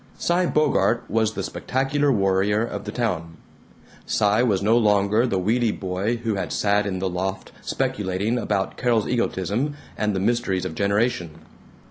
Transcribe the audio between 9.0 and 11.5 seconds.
egotism and the mysteries of generation.